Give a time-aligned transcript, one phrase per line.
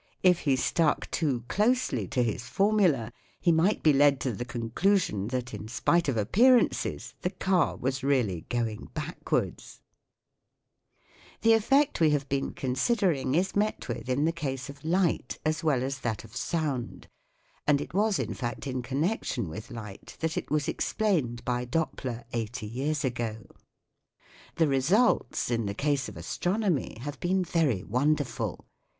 [0.23, 5.27] If he stuck too closely to his formula he might be led to the conclusion
[5.27, 9.79] that, in spite of appearances, the car was really going backwards!
[11.41, 15.37] The effect we have been con sidering is met with in the case of light
[15.45, 17.07] as well as that of sound;
[17.67, 22.23] and it was in fact in connection with light that it was explained by Doppler
[22.33, 23.45] eighty years ago.
[24.55, 28.65] The results in the case of astron omy have been very wonderful